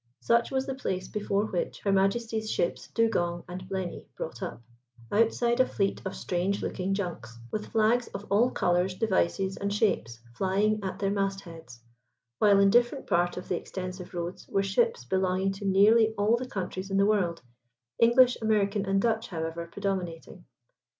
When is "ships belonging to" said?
14.63-15.65